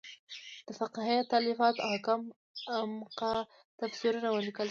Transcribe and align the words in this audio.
د 0.67 0.69
فقهې 0.79 1.19
تالیفات 1.33 1.75
او 1.85 1.93
کم 2.05 2.21
عمقه 2.79 3.31
تفسیرونه 3.81 4.27
ولیکل 4.31 4.55
شول. 4.55 4.59